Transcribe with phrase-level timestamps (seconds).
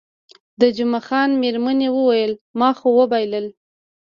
[0.61, 3.45] د جمعه خان میرمنې وویل، ما خو وبایلل.